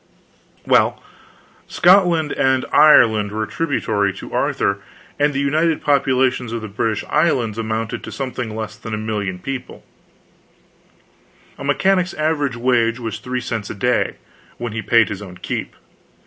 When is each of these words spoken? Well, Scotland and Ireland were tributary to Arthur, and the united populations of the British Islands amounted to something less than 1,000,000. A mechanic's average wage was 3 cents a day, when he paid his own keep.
Well, 0.65 0.99
Scotland 1.67 2.31
and 2.31 2.65
Ireland 2.73 3.31
were 3.31 3.45
tributary 3.45 4.11
to 4.13 4.33
Arthur, 4.33 4.79
and 5.19 5.31
the 5.31 5.39
united 5.39 5.79
populations 5.79 6.51
of 6.51 6.63
the 6.63 6.67
British 6.67 7.03
Islands 7.07 7.59
amounted 7.59 8.03
to 8.05 8.11
something 8.11 8.55
less 8.55 8.75
than 8.77 8.93
1,000,000. 8.95 9.81
A 11.59 11.63
mechanic's 11.63 12.15
average 12.15 12.55
wage 12.57 12.99
was 12.99 13.19
3 13.19 13.41
cents 13.41 13.69
a 13.69 13.75
day, 13.75 14.15
when 14.57 14.73
he 14.73 14.81
paid 14.81 15.07
his 15.09 15.21
own 15.21 15.37
keep. 15.37 15.75